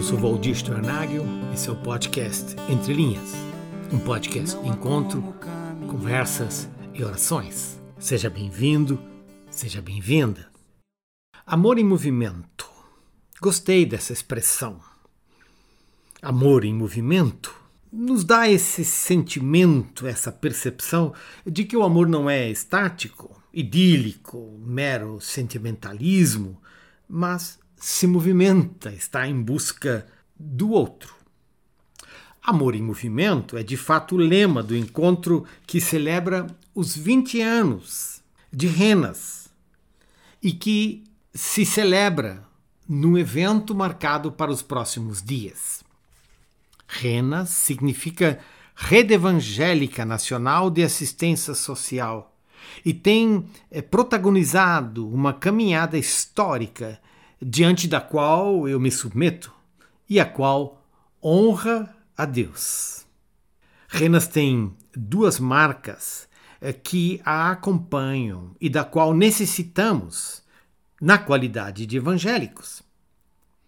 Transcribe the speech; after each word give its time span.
Eu 0.00 0.04
sou 0.04 0.16
Valdir 0.16 0.52
Stornagel, 0.52 1.26
esse 1.52 1.68
é 1.68 1.72
o 1.72 1.76
podcast 1.76 2.56
Entre 2.70 2.94
Linhas, 2.94 3.34
um 3.92 3.98
podcast 3.98 4.58
de 4.58 4.66
encontro, 4.66 5.22
conversas 5.86 6.70
e 6.94 7.04
orações. 7.04 7.78
Seja 7.98 8.30
bem-vindo, 8.30 8.98
seja 9.50 9.82
bem-vinda. 9.82 10.48
Amor 11.44 11.78
em 11.78 11.84
movimento. 11.84 12.66
Gostei 13.42 13.84
dessa 13.84 14.14
expressão. 14.14 14.80
Amor 16.22 16.64
em 16.64 16.72
movimento 16.72 17.54
nos 17.92 18.24
dá 18.24 18.48
esse 18.48 18.86
sentimento, 18.86 20.06
essa 20.06 20.32
percepção 20.32 21.12
de 21.44 21.62
que 21.64 21.76
o 21.76 21.82
amor 21.82 22.08
não 22.08 22.30
é 22.30 22.48
estático, 22.48 23.38
idílico, 23.52 24.58
mero 24.64 25.20
sentimentalismo, 25.20 26.58
mas 27.06 27.60
se 27.80 28.06
movimenta, 28.06 28.92
está 28.92 29.26
em 29.26 29.42
busca 29.42 30.06
do 30.38 30.70
outro. 30.70 31.14
Amor 32.42 32.74
em 32.74 32.82
Movimento 32.82 33.56
é 33.56 33.62
de 33.62 33.76
fato 33.76 34.14
o 34.14 34.18
lema 34.18 34.62
do 34.62 34.76
encontro 34.76 35.46
que 35.66 35.80
celebra 35.80 36.46
os 36.74 36.94
20 36.94 37.40
anos 37.40 38.22
de 38.52 38.66
Renas 38.66 39.48
e 40.42 40.52
que 40.52 41.04
se 41.34 41.64
celebra 41.64 42.44
num 42.86 43.16
evento 43.16 43.74
marcado 43.74 44.30
para 44.30 44.50
os 44.50 44.62
próximos 44.62 45.22
dias. 45.22 45.82
Renas 46.86 47.48
significa 47.48 48.40
Rede 48.74 49.14
Evangélica 49.14 50.04
Nacional 50.04 50.70
de 50.70 50.82
Assistência 50.82 51.54
Social 51.54 52.36
e 52.84 52.92
tem 52.92 53.46
é, 53.70 53.80
protagonizado 53.80 55.08
uma 55.08 55.32
caminhada 55.32 55.96
histórica 55.96 57.00
diante 57.40 57.88
da 57.88 58.00
qual 58.00 58.68
eu 58.68 58.78
me 58.78 58.90
submeto 58.90 59.52
e 60.08 60.20
a 60.20 60.26
qual 60.26 60.84
honra 61.22 61.94
a 62.16 62.24
Deus. 62.24 63.06
Renas 63.88 64.26
tem 64.26 64.74
duas 64.94 65.40
marcas 65.40 66.28
eh, 66.60 66.72
que 66.72 67.20
a 67.24 67.50
acompanham 67.50 68.54
e 68.60 68.68
da 68.68 68.84
qual 68.84 69.14
necessitamos 69.14 70.42
na 71.00 71.16
qualidade 71.16 71.86
de 71.86 71.96
evangélicos. 71.96 72.82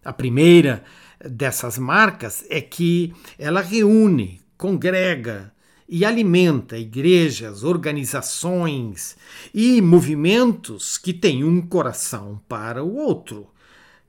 A 0.05 0.13
primeira 0.13 0.83
dessas 1.19 1.77
marcas 1.77 2.45
é 2.49 2.61
que 2.61 3.13
ela 3.39 3.61
reúne, 3.61 4.41
congrega 4.57 5.51
e 5.87 6.05
alimenta 6.05 6.77
igrejas, 6.77 7.63
organizações 7.63 9.17
e 9.53 9.81
movimentos 9.81 10.97
que 10.97 11.13
têm 11.13 11.43
um 11.43 11.61
coração 11.61 12.41
para 12.47 12.83
o 12.83 12.95
outro 12.95 13.52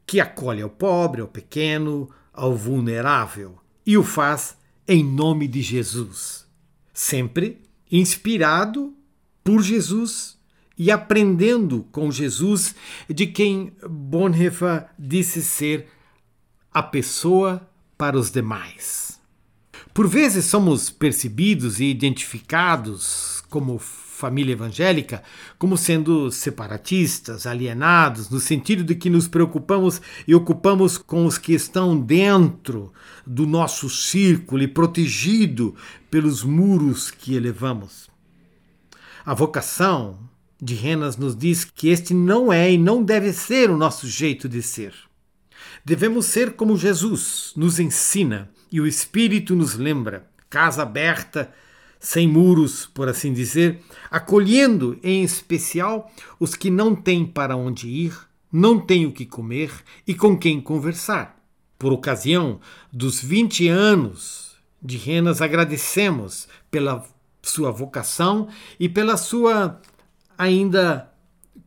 que 0.06 0.20
acolhe 0.20 0.62
ao 0.62 0.70
pobre, 0.70 1.20
ao 1.20 1.28
pequeno, 1.28 2.10
ao 2.32 2.54
vulnerável 2.56 3.58
e 3.86 3.96
o 3.96 4.02
faz 4.02 4.56
em 4.86 5.04
nome 5.04 5.46
de 5.48 5.62
Jesus, 5.62 6.46
sempre 6.92 7.62
inspirado 7.90 8.94
por 9.42 9.62
Jesus 9.62 10.38
e 10.76 10.90
aprendendo 10.90 11.86
com 11.92 12.10
Jesus, 12.10 12.74
de 13.08 13.26
quem 13.26 13.72
Bonhoeffer 13.88 14.86
disse 14.98 15.42
ser 15.42 15.88
a 16.72 16.82
pessoa 16.82 17.66
para 17.96 18.18
os 18.18 18.30
demais. 18.30 19.20
Por 19.92 20.08
vezes 20.08 20.46
somos 20.46 20.90
percebidos 20.90 21.78
e 21.78 21.84
identificados 21.84 23.44
como 23.48 23.78
família 24.24 24.54
evangélica 24.54 25.22
como 25.58 25.76
sendo 25.76 26.30
separatistas, 26.30 27.46
alienados, 27.46 28.30
no 28.30 28.40
sentido 28.40 28.82
de 28.82 28.94
que 28.94 29.10
nos 29.10 29.28
preocupamos 29.28 30.00
e 30.26 30.34
ocupamos 30.34 30.96
com 30.96 31.26
os 31.26 31.36
que 31.36 31.52
estão 31.52 32.00
dentro 32.00 32.90
do 33.26 33.46
nosso 33.46 33.90
círculo 33.90 34.62
e 34.62 34.68
protegido 34.68 35.74
pelos 36.10 36.42
muros 36.42 37.10
que 37.10 37.36
elevamos. 37.36 38.08
A 39.26 39.34
vocação 39.34 40.18
de 40.58 40.74
Renas 40.74 41.18
nos 41.18 41.36
diz 41.36 41.66
que 41.66 41.88
este 41.88 42.14
não 42.14 42.50
é 42.50 42.72
e 42.72 42.78
não 42.78 43.02
deve 43.04 43.30
ser 43.30 43.68
o 43.68 43.76
nosso 43.76 44.08
jeito 44.08 44.48
de 44.48 44.62
ser. 44.62 44.94
Devemos 45.84 46.24
ser 46.24 46.52
como 46.52 46.78
Jesus 46.78 47.52
nos 47.54 47.78
ensina 47.78 48.50
e 48.72 48.80
o 48.80 48.86
Espírito 48.86 49.54
nos 49.54 49.74
lembra, 49.74 50.26
casa 50.48 50.82
aberta 50.82 51.52
sem 52.04 52.28
muros, 52.28 52.84
por 52.84 53.08
assim 53.08 53.32
dizer, 53.32 53.80
acolhendo 54.10 54.98
em 55.02 55.24
especial 55.24 56.12
os 56.38 56.54
que 56.54 56.68
não 56.70 56.94
têm 56.94 57.24
para 57.24 57.56
onde 57.56 57.88
ir, 57.88 58.14
não 58.52 58.78
têm 58.78 59.06
o 59.06 59.12
que 59.12 59.24
comer 59.24 59.72
e 60.06 60.14
com 60.14 60.38
quem 60.38 60.60
conversar. 60.60 61.42
Por 61.78 61.94
ocasião 61.94 62.60
dos 62.92 63.22
20 63.22 63.68
anos 63.68 64.54
de 64.82 64.98
Renas, 64.98 65.40
agradecemos 65.40 66.46
pela 66.70 67.02
sua 67.42 67.70
vocação 67.70 68.48
e 68.78 68.86
pela 68.86 69.16
sua 69.16 69.80
ainda 70.36 71.10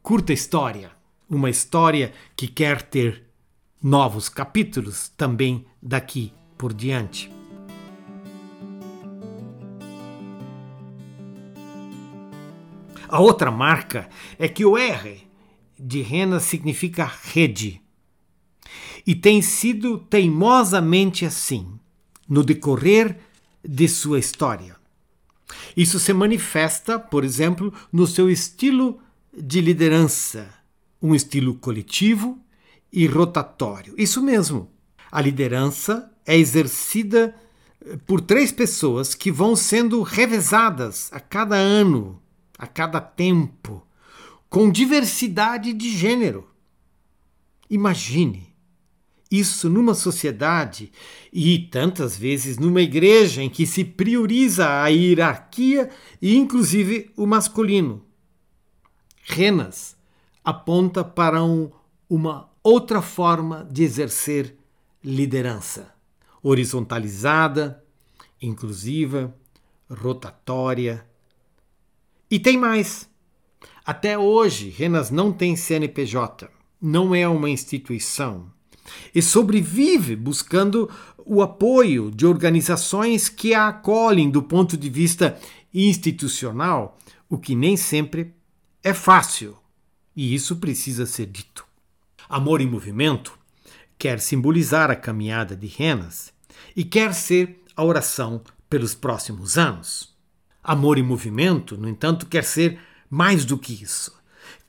curta 0.04 0.32
história. 0.32 0.92
Uma 1.28 1.50
história 1.50 2.14
que 2.36 2.48
quer 2.48 2.84
ter 2.84 3.24
novos 3.82 4.30
capítulos 4.30 5.10
também 5.18 5.66
daqui 5.82 6.32
por 6.60 6.74
diante. 6.74 7.37
A 13.08 13.20
outra 13.20 13.50
marca 13.50 14.10
é 14.38 14.48
que 14.48 14.66
o 14.66 14.78
R 14.78 15.28
de 15.80 16.02
rena 16.02 16.40
significa 16.40 17.06
rede. 17.06 17.82
E 19.06 19.16
tem 19.16 19.42
sido 19.42 19.98
teimosamente 19.98 21.26
assim 21.26 21.80
no 22.28 22.44
decorrer 22.44 23.18
de 23.64 23.88
sua 23.88 24.20
história. 24.20 24.76
Isso 25.76 26.00
se 26.00 26.12
manifesta, 26.12 27.00
por 27.00 27.24
exemplo, 27.24 27.74
no 27.92 28.06
seu 28.06 28.30
estilo 28.30 29.00
de 29.34 29.62
liderança, 29.62 30.50
um 31.02 31.16
estilo 31.16 31.54
coletivo 31.56 32.38
e 32.92 33.06
rotatório. 33.06 33.94
Isso 33.98 34.22
mesmo. 34.22 34.70
A 35.10 35.22
liderança 35.22 36.12
é 36.26 36.36
exercida 36.38 37.34
por 38.06 38.20
três 38.20 38.52
pessoas 38.52 39.16
que 39.16 39.32
vão 39.32 39.56
sendo 39.56 40.02
revezadas 40.02 41.10
a 41.14 41.20
cada 41.20 41.56
ano 41.56 42.22
a 42.58 42.66
cada 42.66 43.00
tempo, 43.00 43.86
com 44.50 44.72
diversidade 44.72 45.74
de 45.74 45.90
gênero. 45.96 46.50
Imagine 47.70 48.48
isso 49.30 49.70
numa 49.70 49.94
sociedade 49.94 50.92
e 51.32 51.60
tantas 51.60 52.18
vezes 52.18 52.58
numa 52.58 52.82
igreja 52.82 53.44
em 53.44 53.50
que 53.50 53.66
se 53.66 53.84
prioriza 53.84 54.82
a 54.82 54.88
hierarquia 54.88 55.90
e 56.22 56.36
inclusive 56.36 57.12
o 57.16 57.26
masculino. 57.26 58.04
Renas 59.24 59.98
aponta 60.44 61.04
para 61.04 61.44
um, 61.44 61.70
uma 62.10 62.50
outra 62.64 63.02
forma 63.02 63.68
de 63.70 63.84
exercer 63.84 64.58
liderança, 65.04 65.94
horizontalizada, 66.42 67.84
inclusiva, 68.42 69.36
rotatória, 69.90 71.07
e 72.30 72.40
tem 72.40 72.58
mais. 72.58 73.10
Até 73.86 74.18
hoje, 74.18 74.70
Renas 74.70 75.10
não 75.10 75.32
tem 75.32 75.56
CNPJ, 75.56 76.50
não 76.82 77.16
é 77.16 77.28
uma 77.28 77.50
instituição 77.50 78.52
e 79.14 79.22
sobrevive 79.22 80.16
buscando 80.16 80.90
o 81.26 81.42
apoio 81.42 82.12
de 82.12 82.26
organizações 82.26 83.30
que 83.30 83.54
a 83.54 83.68
acolhem 83.68 84.30
do 84.30 84.42
ponto 84.42 84.78
de 84.78 84.90
vista 84.90 85.38
institucional, 85.74 86.98
o 87.30 87.38
que 87.38 87.56
nem 87.56 87.76
sempre 87.76 88.34
é 88.84 88.94
fácil. 88.94 89.58
E 90.16 90.34
isso 90.34 90.56
precisa 90.56 91.06
ser 91.06 91.28
dito. 91.28 91.66
Amor 92.30 92.62
em 92.62 92.68
Movimento 92.68 93.38
quer 93.98 94.20
simbolizar 94.20 94.90
a 94.90 94.96
caminhada 94.96 95.56
de 95.56 95.68
Renas 95.68 96.32
e 96.76 96.84
quer 96.84 97.14
ser 97.14 97.64
a 97.76 97.84
oração 97.84 98.42
pelos 98.70 98.96
próximos 98.96 99.58
anos. 99.58 100.16
Amor 100.64 100.98
em 100.98 101.04
Movimento, 101.04 101.78
no 101.78 101.88
entanto, 101.88 102.26
quer 102.26 102.44
ser 102.44 102.80
mais 103.10 103.46
do 103.46 103.58
que 103.58 103.74
isso. 103.82 104.16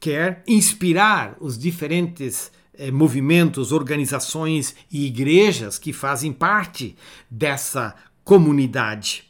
Quer 0.00 0.42
inspirar 0.46 1.36
os 1.40 1.58
diferentes 1.58 2.52
eh, 2.74 2.90
movimentos, 2.90 3.72
organizações 3.72 4.74
e 4.90 5.06
igrejas 5.06 5.78
que 5.78 5.92
fazem 5.92 6.32
parte 6.32 6.96
dessa 7.28 7.94
comunidade. 8.24 9.24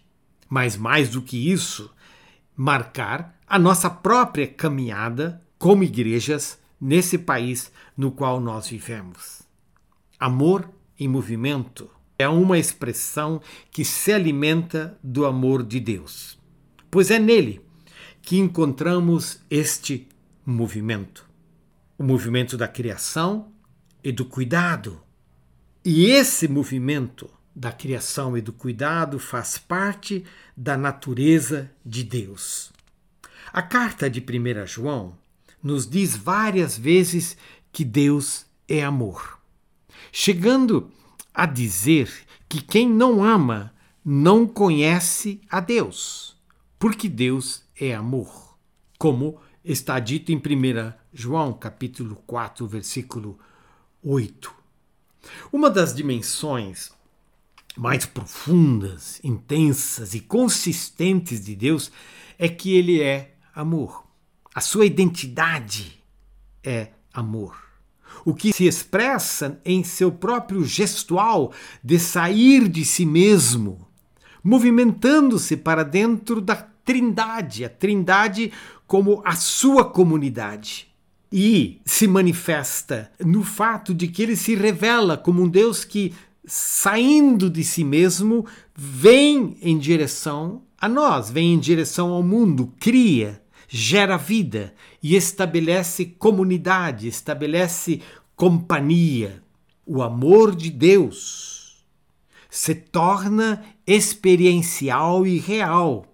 Mas 0.49 0.77
mais 0.77 1.09
do 1.09 1.23
que 1.23 1.51
isso, 1.51 1.91
marcar 2.55 3.39
a 3.47 3.59
nossa 3.59 3.89
própria 3.89 4.47
caminhada 4.47 5.43
como 5.59 5.83
igrejas 5.83 6.59
nesse 6.81 7.17
país 7.17 7.73
no 7.97 8.11
qual 8.11 8.41
nós 8.41 8.69
vivemos. 8.69 9.43
Amor 10.21 10.69
em 10.99 11.09
movimento 11.09 11.89
é 12.19 12.29
uma 12.29 12.59
expressão 12.59 13.41
que 13.71 13.85
se 13.85 14.13
alimenta 14.13 14.99
do 15.03 15.25
amor 15.25 15.63
de 15.63 15.81
Deus 15.81 16.38
pois 16.91 17.11
é 17.11 17.19
nele 17.19 17.61
que 18.23 18.39
encontramos 18.39 19.41
este 19.51 20.09
movimento. 20.45 21.29
O 21.97 22.03
movimento 22.03 22.57
da 22.57 22.69
criação 22.69 23.53
e 24.03 24.13
do 24.13 24.25
cuidado, 24.25 25.01
E 25.85 26.07
esse 26.07 26.47
movimento 26.49 27.31
da 27.55 27.73
criação 27.73 28.37
e 28.37 28.41
do 28.41 28.53
cuidado 28.53 29.19
faz 29.19 29.57
parte 29.57 30.25
da 30.57 30.77
natureza 30.77 31.71
de 31.85 32.05
Deus. 32.05 32.71
A 33.53 33.63
carta 33.63 34.11
de 34.11 34.21
1 34.21 34.67
João 34.67 35.17
nos 35.63 35.89
diz 35.89 36.17
várias 36.17 36.77
vezes 36.77 37.37
que 37.73 37.85
Deus 37.85 38.47
é 38.69 38.85
amor, 38.85 39.41
chegando 40.13 40.91
a 41.33 41.47
dizer 41.47 42.13
que 42.49 42.61
quem 42.61 42.89
não 42.89 43.25
ama 43.25 43.73
não 44.05 44.47
conhece 44.47 45.41
a 45.51 45.61
Deus, 45.61 46.38
porque 46.79 47.09
Deus 47.09 47.65
é 47.79 47.95
amor, 47.95 48.57
como 48.99 49.41
está 49.65 49.99
dito 49.99 50.31
em 50.33 50.37
1 50.37 50.93
João 51.13 51.53
capítulo 51.53 52.17
4, 52.27 52.67
versículo 52.67 53.39
8. 54.03 54.55
Uma 55.53 55.69
das 55.69 55.95
dimensões 55.95 56.93
mais 57.77 58.07
profundas, 58.07 59.21
intensas 59.23 60.15
e 60.15 60.21
consistentes 60.21 61.45
de 61.45 61.55
Deus 61.55 61.91
é 62.39 62.49
que 62.49 62.77
ele 62.77 63.01
é 63.01 63.35
amor. 63.55 64.05
A 64.55 64.61
sua 64.61 64.87
identidade 64.87 66.03
é 66.63 66.91
amor. 67.13 67.57
O 68.25 68.35
que 68.35 68.53
se 68.53 68.67
expressa 68.67 69.61
em 69.65 69.85
seu 69.85 70.11
próprio 70.11 70.65
gestual 70.65 71.53
de 71.83 71.99
sair 71.99 72.69
de 72.69 72.85
si 72.85 73.05
mesmo, 73.07 73.88
movimentando-se 74.49 75.59
para 75.59 75.83
dentro 75.83 76.41
da 76.41 76.57
Trindade, 76.57 77.67
a 77.67 77.69
Trindade 77.69 78.51
como 78.87 79.21
a 79.23 79.37
sua 79.37 79.85
comunidade. 79.85 80.89
E 81.31 81.83
se 81.85 82.09
manifesta 82.09 83.13
no 83.23 83.43
fato 83.43 83.93
de 83.93 84.09
que 84.09 84.23
ele 84.23 84.37
se 84.37 84.55
revela 84.55 85.19
como 85.19 85.43
um 85.43 85.49
Deus 85.49 85.85
que, 85.85 86.15
saindo 86.47 87.51
de 87.51 87.63
si 87.63 87.85
mesmo, 87.85 88.47
vem 88.75 89.59
em 89.61 89.77
direção 89.77 90.63
a 90.81 90.89
nós, 90.89 91.31
vem 91.31 91.53
em 91.53 91.59
direção 91.59 92.09
ao 92.09 92.23
mundo, 92.23 92.73
cria, 92.81 93.43
gera 93.69 94.17
vida 94.17 94.73
e 95.03 95.15
estabelece 95.15 96.07
comunidade, 96.07 97.07
estabelece 97.07 98.01
companhia. 98.35 99.43
O 99.85 100.03
amor 100.03 100.57
de 100.57 100.71
Deus 100.71 101.58
se 102.49 102.75
torna 102.75 103.65
experiencial 103.87 105.27
e 105.27 105.39
real 105.39 106.07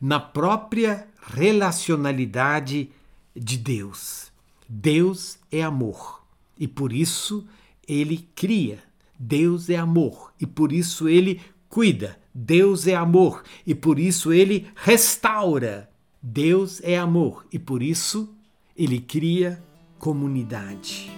na 0.00 0.20
própria 0.20 1.08
relacionalidade 1.20 2.90
de 3.34 3.56
Deus. 3.56 4.30
Deus 4.68 5.38
é 5.50 5.62
amor 5.62 6.22
e 6.58 6.68
por 6.68 6.92
isso 6.92 7.46
ele 7.86 8.28
cria. 8.34 8.82
Deus 9.18 9.68
é 9.68 9.76
amor 9.76 10.32
e 10.40 10.46
por 10.46 10.72
isso 10.72 11.08
ele 11.08 11.40
cuida. 11.68 12.18
Deus 12.34 12.86
é 12.86 12.94
amor 12.94 13.42
e 13.66 13.74
por 13.74 13.98
isso 13.98 14.32
ele 14.32 14.68
restaura. 14.76 15.90
Deus 16.22 16.80
é 16.82 16.96
amor 16.96 17.46
e 17.52 17.58
por 17.58 17.82
isso 17.82 18.32
ele 18.76 19.00
cria 19.00 19.62
comunidade. 19.98 21.10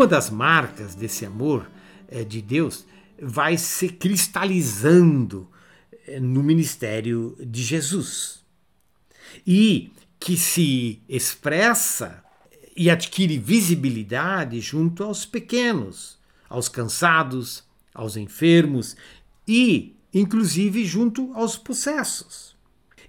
Uma 0.00 0.06
das 0.06 0.30
marcas 0.30 0.94
desse 0.94 1.26
amor 1.26 1.70
é, 2.08 2.24
de 2.24 2.40
Deus 2.40 2.86
vai 3.20 3.58
se 3.58 3.90
cristalizando 3.90 5.46
é, 6.06 6.18
no 6.18 6.42
ministério 6.42 7.36
de 7.38 7.62
Jesus 7.62 8.42
e 9.46 9.92
que 10.18 10.38
se 10.38 11.02
expressa 11.06 12.24
e 12.74 12.88
adquire 12.88 13.36
visibilidade 13.36 14.58
junto 14.58 15.04
aos 15.04 15.26
pequenos, 15.26 16.18
aos 16.48 16.66
cansados, 16.66 17.62
aos 17.92 18.16
enfermos 18.16 18.96
e, 19.46 19.94
inclusive, 20.14 20.82
junto 20.86 21.30
aos 21.34 21.58
possessos. 21.58 22.56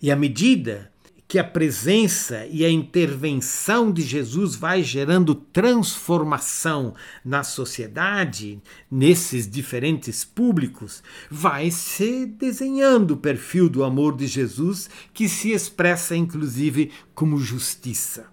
E 0.01 0.11
à 0.11 0.15
medida 0.17 0.90
que 1.31 1.39
a 1.39 1.45
presença 1.45 2.45
e 2.47 2.65
a 2.65 2.69
intervenção 2.69 3.89
de 3.89 4.01
Jesus 4.01 4.53
vai 4.53 4.83
gerando 4.83 5.33
transformação 5.33 6.93
na 7.23 7.41
sociedade, 7.41 8.61
nesses 8.91 9.49
diferentes 9.49 10.25
públicos, 10.25 11.01
vai 11.29 11.71
se 11.71 12.25
desenhando 12.25 13.11
o 13.11 13.17
perfil 13.17 13.69
do 13.69 13.85
amor 13.85 14.17
de 14.17 14.27
Jesus 14.27 14.89
que 15.13 15.29
se 15.29 15.51
expressa 15.51 16.17
inclusive 16.17 16.91
como 17.15 17.37
justiça. 17.37 18.25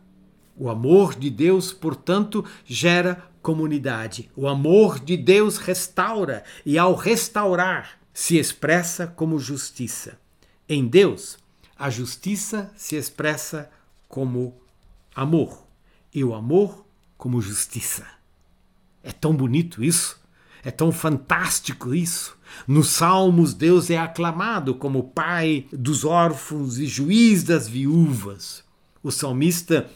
O 0.57 0.69
amor 0.69 1.15
de 1.15 1.31
Deus, 1.31 1.73
portanto, 1.73 2.45
gera 2.65 3.31
comunidade. 3.41 4.29
O 4.35 4.49
amor 4.49 4.99
de 4.99 5.17
Deus 5.17 5.57
restaura 5.57 6.43
e, 6.67 6.77
ao 6.77 6.97
restaurar, 6.97 8.01
se 8.13 8.37
expressa 8.37 9.07
como 9.07 9.39
justiça. 9.39 10.19
Em 10.69 10.85
Deus, 10.85 11.39
a 11.79 11.89
justiça 11.91 12.73
se 12.77 12.97
expressa 12.97 13.71
como 14.09 14.55
amor 15.15 15.65
e 16.13 16.25
o 16.25 16.35
amor 16.35 16.85
como 17.17 17.41
justiça. 17.41 18.05
É 19.03 19.13
tão 19.13 19.35
bonito 19.35 19.85
isso, 19.85 20.19
é 20.65 20.71
tão 20.71 20.91
fantástico 20.91 21.95
isso. 21.95 22.37
Nos 22.67 22.89
Salmos, 22.89 23.55
Deus 23.55 23.91
é 23.91 23.97
aclamado 23.97 24.75
como 24.75 25.05
pai 25.05 25.67
dos 25.73 26.05
órfãos 26.05 26.79
e 26.79 26.87
juiz 26.87 27.45
das 27.45 27.69
viúvas. 27.69 28.65
O 29.03 29.13
salmista 29.13 29.89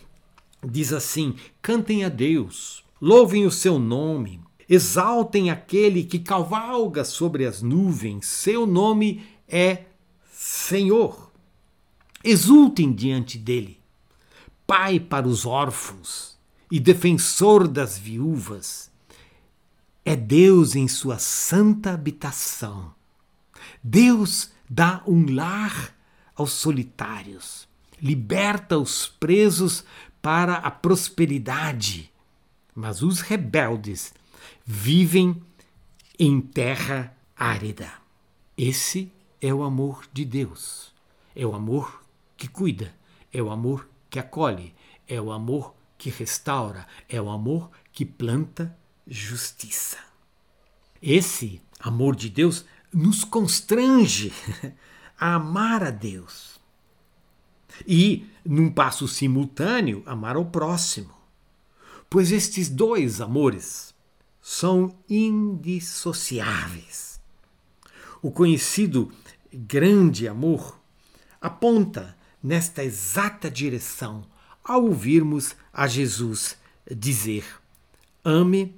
diz 0.65 0.93
assim: 0.93 1.35
cantem 1.61 2.05
a 2.05 2.09
Deus, 2.09 2.85
louvem 3.01 3.45
o 3.45 3.51
seu 3.51 3.79
nome, 3.79 4.41
exaltem 4.69 5.51
aquele 5.51 6.05
que 6.05 6.21
cavalga 6.21 7.05
sobre 7.05 7.45
as 7.45 7.61
nuvens, 7.61 8.27
seu 8.27 8.67
nome 8.67 9.27
é 9.49 9.87
Senhor. 10.33 11.32
Exultem 12.25 12.93
diante 12.93 13.37
dele, 13.37 13.81
pai 14.67 15.01
para 15.01 15.27
os 15.27 15.45
órfãos 15.45 16.39
e 16.71 16.79
defensor 16.79 17.67
das 17.67 17.99
viúvas. 17.99 18.91
É 20.05 20.15
Deus 20.17 20.75
em 20.75 20.87
sua 20.89 21.19
santa 21.19 21.93
habitação. 21.93 22.95
Deus 23.83 24.51
dá 24.69 25.03
um 25.07 25.35
lar 25.35 25.95
aos 26.35 26.53
solitários, 26.53 27.69
liberta 28.01 28.79
os 28.79 29.07
presos 29.07 29.85
para 30.21 30.55
a 30.55 30.71
prosperidade, 30.71 32.11
mas 32.75 33.03
os 33.03 33.21
rebeldes 33.21 34.15
vivem 34.65 35.43
em 36.19 36.41
terra 36.41 37.15
árida. 37.37 37.93
Esse 38.57 39.11
é 39.41 39.53
o 39.53 39.63
amor 39.63 40.05
de 40.13 40.25
Deus. 40.25 40.93
É 41.35 41.45
o 41.45 41.55
amor 41.55 42.02
que 42.43 42.49
cuida, 42.49 42.93
é 43.33 43.41
o 43.41 43.53
amor 43.53 43.89
que 44.11 44.19
acolhe, 44.19 44.75
é 45.07 45.21
o 45.21 45.31
amor 45.31 45.77
que 45.97 46.11
restaura, 46.11 46.89
é 47.09 47.23
o 47.23 47.31
amor 47.31 47.71
que 47.93 48.05
planta 48.05 48.77
justiça. 49.07 49.97
Esse 51.01 51.63
amor 51.79 52.17
de 52.17 52.29
Deus 52.29 52.65
nos 52.93 53.23
constrange 53.23 54.33
a 55.17 55.35
amar 55.35 55.85
a 55.85 55.91
Deus 55.91 56.61
e, 57.87 58.27
num 58.45 58.73
passo 58.73 59.07
simultâneo, 59.07 60.03
amar 60.05 60.35
ao 60.35 60.47
próximo. 60.47 61.15
Pois 62.11 62.33
estes 62.33 62.69
dois 62.69 63.21
amores 63.21 63.95
são 64.41 64.93
indissociáveis. 65.09 67.21
O 68.21 68.33
conhecido 68.33 69.13
grande 69.53 70.27
amor 70.27 70.77
aponta 71.41 72.21
nesta 72.43 72.83
exata 72.83 73.51
direção 73.51 74.25
ao 74.65 74.85
ouvirmos 74.85 75.55
a 75.73 75.87
Jesus 75.87 76.57
dizer: 76.91 77.45
Ame 78.25 78.75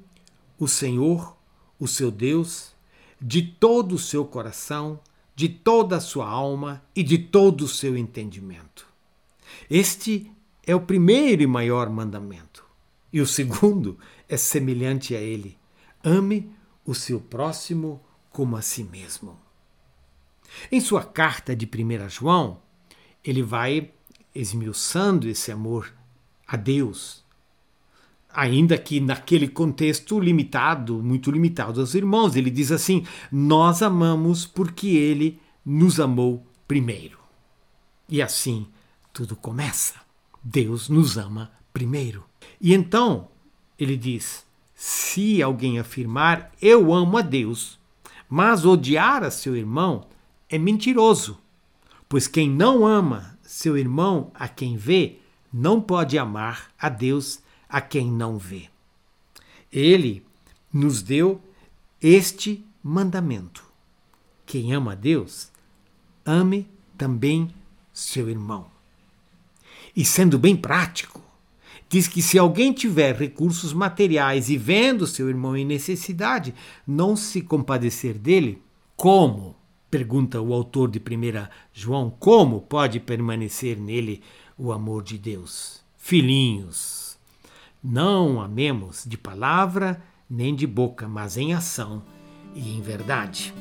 o 0.59 0.69
Senhor, 0.69 1.37
o 1.79 1.89
seu 1.89 2.11
Deus, 2.11 2.73
de 3.21 3.43
todo 3.43 3.95
o 3.95 3.99
seu 3.99 4.25
coração, 4.25 5.01
de 5.35 5.49
toda 5.49 5.97
a 5.97 6.01
sua 6.01 6.29
alma 6.29 6.83
e 6.95 7.03
de 7.03 7.19
todo 7.19 7.63
o 7.63 7.69
seu 7.69 7.97
entendimento. 7.97 8.87
Este 9.69 10.31
é 10.67 10.75
o 10.75 10.81
primeiro 10.81 11.43
e 11.43 11.47
maior 11.47 11.91
mandamento. 11.91 12.65
E 13.13 13.21
o 13.21 13.27
segundo 13.27 13.99
é 14.29 14.37
semelhante 14.37 15.15
a 15.15 15.21
ele: 15.21 15.59
ame 16.03 16.51
o 16.85 16.95
seu 16.95 17.21
próximo 17.21 18.01
como 18.31 18.57
a 18.57 18.63
si 18.63 18.85
mesmo. 18.85 19.39
Em 20.71 20.81
sua 20.81 21.03
carta 21.03 21.55
de 21.55 21.67
1 21.67 22.09
João, 22.09 22.61
ele 23.25 23.43
vai 23.43 23.91
esmiuçando 24.35 25.29
esse 25.29 25.51
amor 25.51 25.93
a 26.47 26.57
Deus, 26.57 27.25
ainda 28.33 28.77
que 28.77 29.01
naquele 29.01 29.49
contexto 29.49 30.19
limitado, 30.21 31.03
muito 31.03 31.31
limitado 31.31 31.81
aos 31.81 31.95
irmãos. 31.95 32.37
Ele 32.37 32.51
diz 32.51 32.71
assim: 32.71 33.07
Nós 33.31 33.81
amamos 33.83 34.45
porque 34.45 34.89
ele 34.89 35.41
nos 35.65 35.99
amou 36.01 36.45
primeiro. 36.67 37.19
E 38.09 38.21
assim 38.21 38.67
tudo 39.13 39.37
começa. 39.37 39.95
Deus 40.43 40.89
nos 40.89 41.17
ama 41.17 41.51
primeiro. 41.73 42.25
E 42.61 42.75
então 42.75 43.29
ele 43.79 43.97
diz: 43.97 44.45
se 44.75 45.43
alguém 45.43 45.79
afirmar 45.79 46.53
eu 46.61 46.93
amo 46.93 47.17
a 47.17 47.23
Deus, 47.23 47.79
mas 48.29 48.67
odiar 48.67 49.23
a 49.23 49.31
seu 49.31 49.57
irmão, 49.57 50.07
é 50.49 50.59
mentiroso. 50.59 51.39
Pois 52.09 52.27
quem 52.27 52.49
não 52.49 52.87
ama 52.87 53.39
seu 53.43 53.77
irmão 53.77 54.31
a 54.35 54.49
quem 54.49 54.77
vê, 54.77 55.19
não 55.53 55.81
pode 55.81 56.19
amar 56.19 56.71
a 56.79 56.89
Deus 56.89 57.41
a 57.69 57.81
quem 57.81 58.11
não 58.11 58.39
vê. 58.39 58.69
Ele 59.73 60.25
nos 60.73 61.03
deu 61.03 61.41
este 62.01 62.65
mandamento: 62.83 63.65
quem 64.45 64.73
ama 64.73 64.93
a 64.93 64.95
Deus, 64.95 65.51
ame 66.25 66.69
também 66.99 67.53
seu 67.93 68.29
irmão. 68.29 68.67
E 69.97 70.05
sendo 70.05 70.39
bem 70.39 70.57
prático, 70.57 71.23
diz 71.89 72.09
que 72.09 72.21
se 72.21 72.39
alguém 72.39 72.73
tiver 72.73 73.15
recursos 73.15 73.73
materiais 73.73 74.49
e 74.49 74.57
vendo 74.57 75.07
seu 75.07 75.29
irmão 75.29 75.57
em 75.57 75.65
necessidade, 75.65 76.53
não 76.87 77.15
se 77.15 77.41
compadecer 77.41 78.19
dele, 78.19 78.61
como? 78.97 79.57
Pergunta 79.95 80.41
o 80.41 80.53
autor 80.53 80.91
de 80.91 80.99
1 80.99 81.47
João: 81.73 82.11
como 82.11 82.63
pode 82.63 82.99
permanecer 82.99 83.79
nele 83.79 84.25
o 84.59 84.73
amor 84.73 85.05
de 85.05 85.17
Deus? 85.17 85.85
Filhinhos, 85.97 87.17
não 87.81 88.43
amemos 88.43 89.05
de 89.07 89.17
palavra 89.17 90.03
nem 90.29 90.53
de 90.53 90.67
boca, 90.67 91.07
mas 91.07 91.37
em 91.37 91.55
ação 91.55 92.03
e 92.57 92.77
em 92.77 92.81
verdade. 92.81 93.55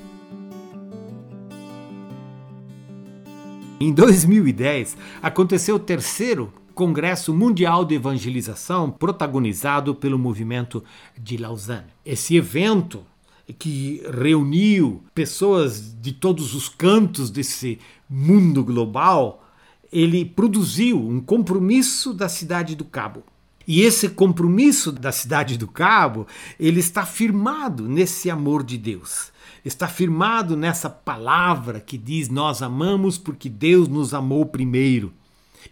Em 3.79 3.93
2010, 3.93 4.97
aconteceu 5.21 5.75
o 5.75 5.79
terceiro 5.79 6.51
Congresso 6.73 7.31
Mundial 7.31 7.85
de 7.85 7.93
Evangelização, 7.93 8.89
protagonizado 8.89 9.93
pelo 9.93 10.17
movimento 10.17 10.83
de 11.15 11.37
Lausanne. 11.37 11.93
Esse 12.03 12.35
evento 12.35 13.05
que 13.53 14.01
reuniu 14.12 15.03
pessoas 15.13 15.95
de 16.01 16.12
todos 16.12 16.53
os 16.53 16.67
cantos 16.67 17.29
desse 17.29 17.79
mundo 18.10 18.63
global, 18.63 19.45
ele 19.91 20.25
produziu 20.25 21.00
um 21.00 21.22
compromisso 21.22 22.13
da 22.13 22.27
cidade 22.27 22.75
do 22.75 22.83
Cabo. 22.83 23.24
E 23.65 23.81
esse 23.81 24.10
compromisso 24.10 24.91
da 24.91 25.12
cidade 25.12 25.57
do 25.57 25.67
Cabo, 25.67 26.27
ele 26.60 26.81
está 26.81 27.05
firmado 27.05 27.88
nesse 27.88 28.29
amor 28.29 28.63
de 28.63 28.77
Deus 28.77 29.31
está 29.63 29.88
firmado 29.88 30.57
nessa 30.57 30.89
palavra 30.89 31.79
que 31.79 31.98
diz: 31.98 32.29
Nós 32.29 32.62
amamos 32.62 33.17
porque 33.17 33.50
Deus 33.50 33.88
nos 33.88 34.13
amou 34.13 34.45
primeiro. 34.45 35.13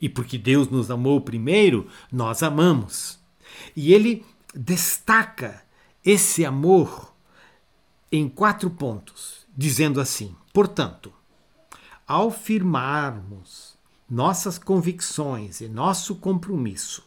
E 0.01 0.07
porque 0.07 0.37
Deus 0.37 0.69
nos 0.69 0.89
amou 0.89 1.19
primeiro, 1.19 1.87
nós 2.11 2.41
amamos. 2.41 3.19
E 3.75 3.93
ele 3.93 4.25
destaca 4.55 5.61
esse 6.03 6.45
amor 6.45 7.10
em 8.11 8.27
quatro 8.27 8.69
pontos, 8.69 9.45
dizendo 9.55 10.01
assim: 10.01 10.35
portanto, 10.53 11.13
ao 12.05 12.29
firmarmos 12.29 13.75
nossas 14.09 14.57
convicções 14.57 15.61
e 15.61 15.69
nosso 15.69 16.15
compromisso 16.15 17.03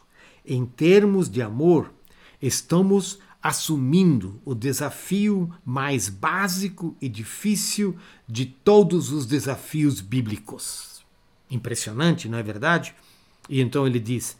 em 0.46 0.64
termos 0.64 1.28
de 1.28 1.42
amor, 1.42 1.92
estamos 2.40 3.18
assumindo 3.42 4.40
o 4.42 4.54
desafio 4.54 5.52
mais 5.64 6.08
básico 6.08 6.96
e 6.98 7.10
difícil 7.10 7.94
de 8.26 8.46
todos 8.46 9.12
os 9.12 9.26
desafios 9.26 10.00
bíblicos. 10.00 11.04
Impressionante, 11.50 12.26
não 12.26 12.38
é 12.38 12.42
verdade? 12.42 12.94
E 13.48 13.60
então 13.60 13.86
ele 13.86 14.00
diz: 14.00 14.38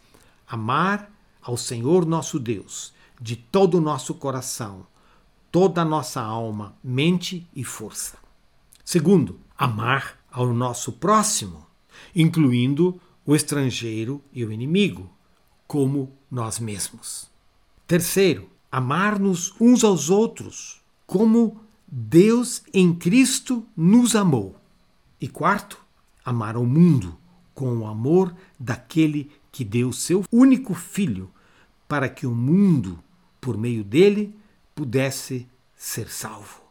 amar 0.49 1.11
ao 1.43 1.57
Senhor 1.59 2.07
nosso 2.07 2.39
Deus 2.39 2.95
de 3.21 3.37
todo 3.37 3.77
o 3.77 3.81
nosso 3.81 4.15
coração, 4.15 4.87
toda 5.55 5.83
a 5.83 5.85
nossa 5.85 6.21
alma, 6.21 6.75
mente 6.83 7.47
e 7.55 7.63
força. 7.63 8.19
Segundo, 8.85 9.39
amar 9.57 10.19
ao 10.29 10.53
nosso 10.53 10.91
próximo, 10.91 11.65
incluindo 12.13 13.01
o 13.25 13.37
estrangeiro 13.37 14.21
e 14.33 14.45
o 14.45 14.51
inimigo, 14.51 15.09
como 15.65 16.13
nós 16.29 16.59
mesmos. 16.59 17.31
Terceiro, 17.87 18.51
amar-nos 18.73 19.55
uns 19.61 19.85
aos 19.85 20.11
outros, 20.11 20.83
como 21.07 21.61
Deus 21.87 22.65
em 22.73 22.93
Cristo 22.93 23.65
nos 23.77 24.17
amou. 24.17 24.57
E 25.21 25.29
quarto, 25.29 25.79
amar 26.25 26.57
ao 26.57 26.67
mundo 26.67 27.17
com 27.55 27.79
o 27.79 27.87
amor 27.87 28.35
daquele 28.59 29.31
que 29.53 29.65
deu 29.65 29.93
seu 29.93 30.25
único 30.33 30.75
filho 30.75 31.31
para 31.87 32.09
que 32.09 32.27
o 32.27 32.35
mundo, 32.35 32.99
por 33.41 33.57
meio 33.57 33.85
dele, 33.85 34.37
pudesse 34.75 35.47
ser 35.77 36.11
salvo. 36.11 36.63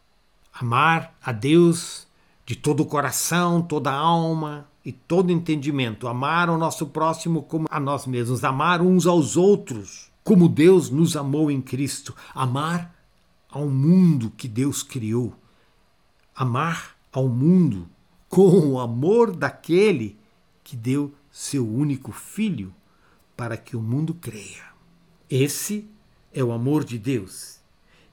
Amar 0.53 1.15
a 1.21 1.31
Deus 1.31 2.07
de 2.45 2.55
todo 2.55 2.81
o 2.81 2.85
coração, 2.85 3.61
toda 3.61 3.91
a 3.91 3.95
alma 3.95 4.67
e 4.83 4.91
todo 4.91 5.31
entendimento. 5.31 6.07
Amar 6.07 6.49
o 6.49 6.57
nosso 6.57 6.87
próximo 6.87 7.43
como 7.43 7.67
a 7.69 7.79
nós 7.79 8.05
mesmos. 8.05 8.43
Amar 8.43 8.81
uns 8.81 9.05
aos 9.05 9.37
outros 9.37 10.11
como 10.23 10.47
Deus 10.47 10.89
nos 10.89 11.17
amou 11.17 11.51
em 11.51 11.61
Cristo, 11.61 12.15
amar 12.33 12.95
ao 13.49 13.67
mundo 13.67 14.31
que 14.31 14.47
Deus 14.47 14.81
criou, 14.81 15.35
amar 16.33 16.95
ao 17.11 17.27
mundo 17.27 17.87
com 18.29 18.71
o 18.71 18.79
amor 18.79 19.35
daquele 19.35 20.17
que 20.63 20.75
deu 20.75 21.13
seu 21.29 21.67
único 21.67 22.11
filho 22.11 22.73
para 23.35 23.57
que 23.57 23.75
o 23.75 23.81
mundo 23.81 24.13
creia. 24.13 24.63
Esse 25.29 25.87
é 26.33 26.43
o 26.43 26.51
amor 26.51 26.83
de 26.83 26.97
Deus. 26.97 27.59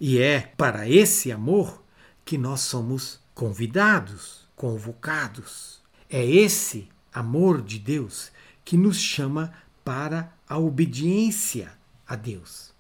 E 0.01 0.19
é 0.19 0.41
para 0.41 0.89
esse 0.89 1.31
amor 1.31 1.83
que 2.25 2.39
nós 2.39 2.63
somos 2.63 3.21
convidados, 3.35 4.49
convocados. 4.57 5.81
É 6.09 6.25
esse 6.25 6.89
amor 7.13 7.61
de 7.61 7.79
Deus 7.79 8.33
que 8.65 8.79
nos 8.79 8.97
chama 8.97 9.53
para 9.85 10.33
a 10.49 10.59
obediência 10.59 11.73
a 12.07 12.17
Deus. 12.17 12.73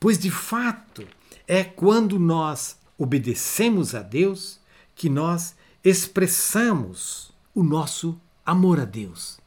Pois 0.00 0.18
de 0.18 0.30
fato 0.30 1.06
é 1.46 1.62
quando 1.62 2.18
nós 2.18 2.78
obedecemos 2.96 3.94
a 3.94 4.00
Deus 4.00 4.58
que 4.94 5.10
nós 5.10 5.54
expressamos 5.82 7.32
o 7.54 7.62
nosso 7.62 8.18
amor 8.44 8.80
a 8.80 8.84
Deus, 8.84 9.38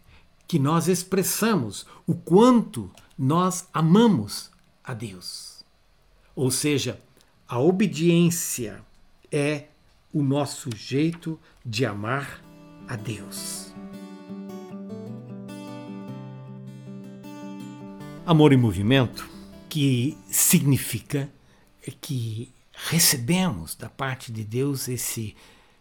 que 0.48 0.60
nós 0.60 0.88
expressamos 0.88 1.88
o 2.06 2.14
quanto 2.14 2.92
nós 3.18 3.68
amamos 3.74 4.52
a 4.84 4.94
Deus. 4.94 5.64
Ou 6.36 6.52
seja, 6.52 7.02
a 7.48 7.60
obediência 7.60 8.84
é 9.32 9.68
o 10.12 10.22
nosso 10.22 10.70
jeito 10.76 11.40
de 11.66 11.86
amar 11.86 12.44
a 12.88 12.96
Deus. 12.96 13.74
Amor 18.26 18.52
em 18.52 18.58
movimento, 18.58 19.30
que 19.70 20.18
significa 20.30 21.30
que 22.02 22.52
recebemos 22.74 23.76
da 23.76 23.90
parte 23.90 24.32
de 24.32 24.44
Deus 24.44 24.90
esse 24.90 25.34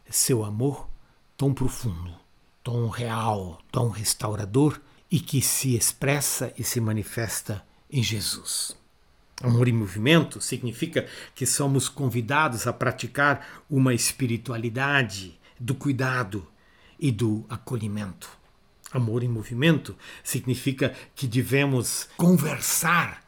seu 0.08 0.44
amor 0.44 0.88
tão 1.36 1.52
profundo, 1.52 2.14
tão 2.62 2.88
real, 2.88 3.60
tão 3.72 3.88
restaurador 3.90 4.80
e 5.10 5.18
que 5.18 5.42
se 5.42 5.74
expressa 5.74 6.54
e 6.56 6.62
se 6.62 6.80
manifesta 6.80 7.66
em 7.90 8.02
Jesus. 8.02 8.76
Amor 9.42 9.68
em 9.68 9.72
movimento 9.72 10.40
significa 10.40 11.06
que 11.34 11.44
somos 11.44 11.88
convidados 11.88 12.66
a 12.66 12.72
praticar 12.72 13.64
uma 13.68 13.92
espiritualidade 13.92 15.38
do 15.60 15.74
cuidado 15.74 16.46
e 16.98 17.10
do 17.10 17.44
acolhimento. 17.48 18.30
Amor 18.92 19.22
em 19.22 19.28
movimento 19.28 19.96
significa 20.24 20.94
que 21.14 21.26
devemos 21.26 22.08
conversar 22.16 23.22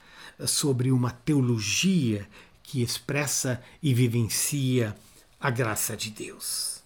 sobre 0.46 0.90
uma 0.90 1.10
teologia 1.10 2.26
que 2.62 2.82
expressa 2.82 3.62
e 3.82 3.92
vivencia 3.92 4.96
a 5.40 5.50
graça 5.50 5.96
de 5.96 6.10
Deus. 6.10 6.82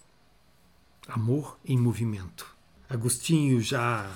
Amor 1.07 1.57
em 1.65 1.77
movimento. 1.77 2.45
Agostinho, 2.89 3.61
já 3.61 4.09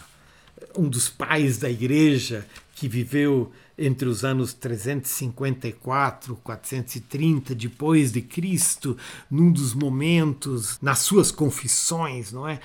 um 0.75 0.89
dos 0.89 1.09
pais 1.09 1.57
da 1.57 1.69
igreja, 1.69 2.47
que 2.75 2.87
viveu 2.87 3.51
entre 3.77 4.09
os 4.09 4.25
anos 4.25 4.53
354 4.53 6.33
e 6.33 6.37
430 6.37 7.53
depois 7.53 8.11
de 8.11 8.21
Cristo, 8.21 8.97
num 9.29 9.51
dos 9.51 9.73
momentos 9.73 10.79
nas 10.81 10.99
suas 10.99 11.31
confissões, 11.31 12.31
não 12.31 12.47
é, 12.47 12.59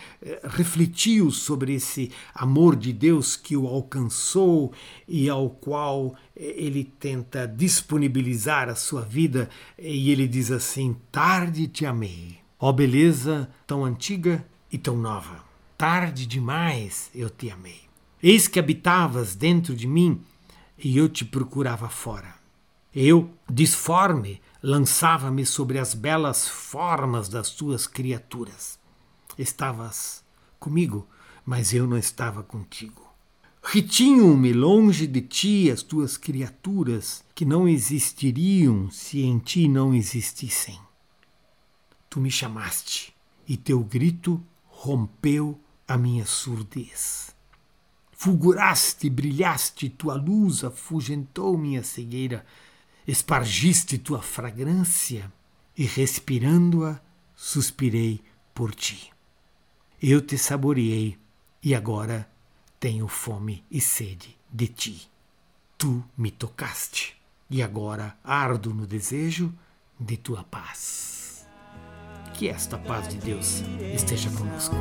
refletiu 0.45 1.31
sobre 1.31 1.75
esse 1.75 2.11
amor 2.35 2.75
de 2.77 2.93
Deus 2.93 3.37
que 3.37 3.57
o 3.57 3.67
alcançou 3.67 4.73
e 5.07 5.29
ao 5.29 5.51
qual 5.51 6.15
ele 6.35 6.85
tenta 6.85 7.47
disponibilizar 7.47 8.69
a 8.69 8.75
sua 8.75 9.03
vida, 9.03 9.51
e 9.79 10.11
ele 10.11 10.27
diz 10.27 10.51
assim: 10.51 10.97
"Tarde 11.11 11.69
te 11.69 11.85
amei, 11.85 12.39
ó 12.59 12.73
beleza 12.73 13.51
tão 13.67 13.85
antiga 13.85 14.45
e 14.71 14.79
tão 14.79 14.97
nova. 14.97 15.45
Tarde 15.77 16.27
demais 16.27 17.11
eu 17.15 17.29
te 17.29 17.51
amei." 17.51 17.83
Eis 18.23 18.47
que 18.47 18.61
habitavas 18.61 19.35
dentro 19.35 19.75
de 19.75 19.87
mim, 19.87 20.21
e 20.83 20.99
eu 20.99 21.09
te 21.09 21.25
procurava 21.25 21.89
fora. 21.89 22.35
Eu, 22.95 23.31
disforme, 23.51 24.41
lançava-me 24.63 25.47
sobre 25.47 25.79
as 25.79 25.95
belas 25.95 26.49
formas 26.49 27.29
das 27.29 27.51
tuas 27.51 27.87
criaturas. 27.87 28.79
Estavas 29.39 30.23
comigo, 30.59 31.07
mas 31.47 31.73
eu 31.73 31.87
não 31.87 31.97
estava 31.97 32.43
contigo. 32.43 33.03
Retinham-me 33.63 34.53
longe 34.53 35.07
de 35.07 35.21
ti 35.21 35.71
as 35.71 35.83
tuas 35.83 36.17
criaturas, 36.17 37.25
que 37.35 37.45
não 37.45 37.69
existiriam 37.69 38.91
se 38.91 39.23
em 39.23 39.39
ti 39.39 39.69
não 39.69 39.95
existissem. 39.95 40.79
Tu 42.11 42.21
me 42.21 42.31
chamaste, 42.31 43.15
e 43.49 43.57
teu 43.57 43.81
grito 43.81 44.43
rompeu 44.67 45.59
a 45.87 45.97
minha 45.97 46.27
surdez. 46.27 47.35
Fulguraste, 48.23 49.11
brilhaste, 49.11 49.89
tua 49.89 50.15
luz 50.15 50.63
afugentou 50.63 51.59
minha 51.59 51.83
cegueira, 51.83 52.47
espargiste 53.05 53.99
tua 53.99 54.23
fragrância, 54.23 55.33
e 55.77 55.85
respirando-a, 55.85 57.01
suspirei 57.35 58.23
por 58.55 58.77
ti. 58.77 59.11
Eu 60.01 60.21
te 60.21 60.39
saboreei, 60.39 61.19
e 61.61 61.75
agora 61.75 62.31
tenho 62.79 63.09
fome 63.09 63.65
e 63.69 63.81
sede 63.81 64.39
de 64.49 64.69
ti. 64.69 65.11
Tu 65.77 66.05
me 66.17 66.31
tocaste, 66.31 67.21
e 67.51 67.61
agora 67.61 68.17
ardo 68.23 68.73
no 68.73 68.87
desejo 68.87 69.53
de 69.99 70.17
tua 70.17 70.45
paz. 70.45 71.45
Que 72.35 72.47
esta 72.47 72.79
paz 72.79 73.09
de 73.09 73.17
Deus 73.17 73.65
esteja 73.93 74.31
conosco. 74.31 74.77